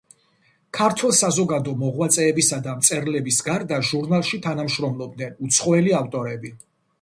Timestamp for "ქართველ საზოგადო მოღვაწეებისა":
0.77-2.59